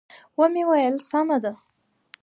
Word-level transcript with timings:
و 0.37 0.41
مې 0.53 0.63
ویل: 0.69 0.95
سمه 1.09 1.37
ده. 1.43 1.53